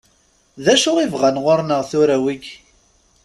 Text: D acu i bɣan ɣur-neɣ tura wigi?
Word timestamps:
D 0.63 0.65
acu 0.73 0.91
i 0.97 1.07
bɣan 1.13 1.41
ɣur-neɣ 1.43 1.81
tura 1.89 2.17
wigi? 2.23 2.55